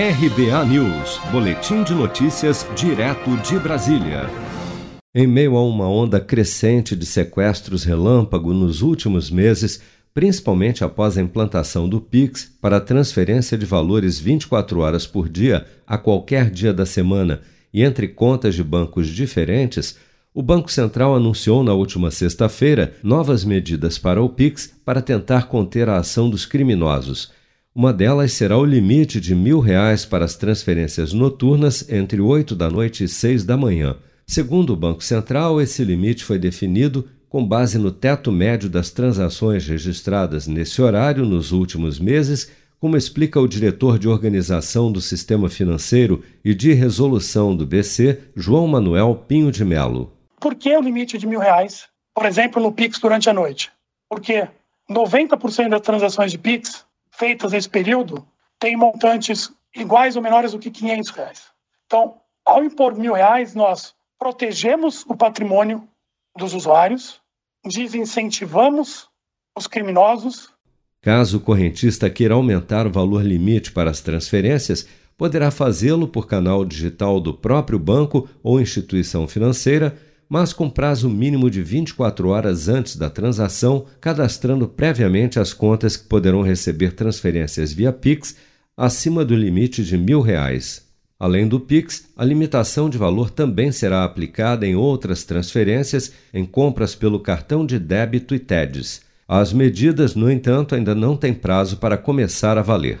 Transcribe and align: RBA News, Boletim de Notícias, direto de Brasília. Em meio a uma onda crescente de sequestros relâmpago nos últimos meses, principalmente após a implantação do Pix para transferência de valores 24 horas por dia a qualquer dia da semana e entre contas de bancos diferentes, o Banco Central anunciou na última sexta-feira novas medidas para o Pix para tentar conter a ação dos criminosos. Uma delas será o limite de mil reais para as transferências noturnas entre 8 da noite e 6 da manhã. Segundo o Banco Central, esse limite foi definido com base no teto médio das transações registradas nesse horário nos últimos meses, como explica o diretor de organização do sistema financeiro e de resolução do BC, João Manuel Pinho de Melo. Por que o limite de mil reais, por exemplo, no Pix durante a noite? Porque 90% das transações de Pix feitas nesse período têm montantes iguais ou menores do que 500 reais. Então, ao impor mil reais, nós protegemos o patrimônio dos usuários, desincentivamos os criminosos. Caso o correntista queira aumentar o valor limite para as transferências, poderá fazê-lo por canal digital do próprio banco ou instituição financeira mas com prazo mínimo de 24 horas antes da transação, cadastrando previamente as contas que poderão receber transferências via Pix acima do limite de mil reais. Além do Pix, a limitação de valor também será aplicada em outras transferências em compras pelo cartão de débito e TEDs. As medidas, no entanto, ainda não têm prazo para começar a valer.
RBA 0.00 0.64
News, 0.66 1.18
Boletim 1.32 1.82
de 1.82 1.92
Notícias, 1.92 2.64
direto 2.76 3.36
de 3.38 3.58
Brasília. 3.58 4.30
Em 5.12 5.26
meio 5.26 5.56
a 5.56 5.66
uma 5.66 5.88
onda 5.88 6.20
crescente 6.20 6.94
de 6.94 7.04
sequestros 7.04 7.82
relâmpago 7.82 8.54
nos 8.54 8.80
últimos 8.80 9.28
meses, 9.28 9.82
principalmente 10.14 10.84
após 10.84 11.18
a 11.18 11.20
implantação 11.20 11.88
do 11.88 12.00
Pix 12.00 12.48
para 12.60 12.80
transferência 12.80 13.58
de 13.58 13.66
valores 13.66 14.20
24 14.20 14.78
horas 14.78 15.04
por 15.04 15.28
dia 15.28 15.66
a 15.84 15.98
qualquer 15.98 16.48
dia 16.48 16.72
da 16.72 16.86
semana 16.86 17.40
e 17.74 17.82
entre 17.82 18.06
contas 18.06 18.54
de 18.54 18.62
bancos 18.62 19.08
diferentes, 19.08 19.96
o 20.32 20.40
Banco 20.40 20.70
Central 20.70 21.16
anunciou 21.16 21.64
na 21.64 21.72
última 21.72 22.12
sexta-feira 22.12 22.94
novas 23.02 23.44
medidas 23.44 23.98
para 23.98 24.22
o 24.22 24.28
Pix 24.28 24.72
para 24.84 25.02
tentar 25.02 25.48
conter 25.48 25.88
a 25.88 25.96
ação 25.96 26.30
dos 26.30 26.46
criminosos. 26.46 27.36
Uma 27.78 27.92
delas 27.92 28.32
será 28.32 28.58
o 28.58 28.64
limite 28.64 29.20
de 29.20 29.36
mil 29.36 29.60
reais 29.60 30.04
para 30.04 30.24
as 30.24 30.34
transferências 30.34 31.12
noturnas 31.12 31.88
entre 31.88 32.20
8 32.20 32.56
da 32.56 32.68
noite 32.68 33.04
e 33.04 33.08
6 33.08 33.44
da 33.44 33.56
manhã. 33.56 33.96
Segundo 34.26 34.72
o 34.72 34.76
Banco 34.76 35.00
Central, 35.00 35.60
esse 35.60 35.84
limite 35.84 36.24
foi 36.24 36.40
definido 36.40 37.08
com 37.28 37.46
base 37.46 37.78
no 37.78 37.92
teto 37.92 38.32
médio 38.32 38.68
das 38.68 38.90
transações 38.90 39.64
registradas 39.64 40.48
nesse 40.48 40.82
horário 40.82 41.24
nos 41.24 41.52
últimos 41.52 42.00
meses, 42.00 42.50
como 42.80 42.96
explica 42.96 43.38
o 43.38 43.46
diretor 43.46 43.96
de 43.96 44.08
organização 44.08 44.90
do 44.90 45.00
sistema 45.00 45.48
financeiro 45.48 46.24
e 46.44 46.56
de 46.56 46.72
resolução 46.72 47.54
do 47.54 47.64
BC, 47.64 48.18
João 48.34 48.66
Manuel 48.66 49.14
Pinho 49.28 49.52
de 49.52 49.64
Melo. 49.64 50.12
Por 50.40 50.56
que 50.56 50.76
o 50.76 50.82
limite 50.82 51.16
de 51.16 51.28
mil 51.28 51.38
reais, 51.38 51.86
por 52.12 52.26
exemplo, 52.26 52.60
no 52.60 52.72
Pix 52.72 52.98
durante 52.98 53.30
a 53.30 53.32
noite? 53.32 53.70
Porque 54.10 54.48
90% 54.90 55.68
das 55.68 55.80
transações 55.80 56.32
de 56.32 56.38
Pix 56.38 56.87
feitas 57.18 57.52
nesse 57.52 57.68
período 57.68 58.24
têm 58.60 58.76
montantes 58.76 59.52
iguais 59.74 60.14
ou 60.16 60.22
menores 60.22 60.52
do 60.52 60.58
que 60.58 60.70
500 60.70 61.10
reais. 61.10 61.42
Então, 61.86 62.16
ao 62.44 62.64
impor 62.64 62.96
mil 62.96 63.12
reais, 63.12 63.54
nós 63.54 63.94
protegemos 64.18 65.04
o 65.08 65.16
patrimônio 65.16 65.86
dos 66.36 66.54
usuários, 66.54 67.20
desincentivamos 67.64 69.08
os 69.56 69.66
criminosos. 69.66 70.50
Caso 71.02 71.38
o 71.38 71.40
correntista 71.40 72.08
queira 72.08 72.34
aumentar 72.34 72.86
o 72.86 72.92
valor 72.92 73.24
limite 73.24 73.72
para 73.72 73.90
as 73.90 74.00
transferências, 74.00 74.88
poderá 75.16 75.50
fazê-lo 75.50 76.06
por 76.06 76.26
canal 76.26 76.64
digital 76.64 77.20
do 77.20 77.34
próprio 77.34 77.78
banco 77.78 78.28
ou 78.42 78.60
instituição 78.60 79.26
financeira 79.26 79.98
mas 80.28 80.52
com 80.52 80.68
prazo 80.68 81.08
mínimo 81.08 81.50
de 81.50 81.62
24 81.62 82.28
horas 82.28 82.68
antes 82.68 82.96
da 82.96 83.08
transação, 83.08 83.86
cadastrando 84.00 84.68
previamente 84.68 85.38
as 85.38 85.52
contas 85.52 85.96
que 85.96 86.06
poderão 86.06 86.42
receber 86.42 86.92
transferências 86.92 87.72
via 87.72 87.92
Pix 87.92 88.36
acima 88.76 89.24
do 89.24 89.34
limite 89.34 89.82
de 89.82 89.96
mil 89.96 90.20
reais. 90.20 90.86
Além 91.18 91.48
do 91.48 91.58
Pix, 91.58 92.04
a 92.16 92.24
limitação 92.24 92.88
de 92.88 92.96
valor 92.96 93.30
também 93.30 93.72
será 93.72 94.04
aplicada 94.04 94.64
em 94.64 94.76
outras 94.76 95.24
transferências 95.24 96.12
em 96.32 96.44
compras 96.44 96.94
pelo 96.94 97.18
cartão 97.18 97.66
de 97.66 97.78
débito 97.78 98.34
e 98.34 98.38
TEDs. 98.38 99.00
As 99.26 99.52
medidas, 99.52 100.14
no 100.14 100.30
entanto, 100.30 100.74
ainda 100.74 100.94
não 100.94 101.16
têm 101.16 101.34
prazo 101.34 101.78
para 101.78 101.98
começar 101.98 102.56
a 102.56 102.62
valer. 102.62 103.00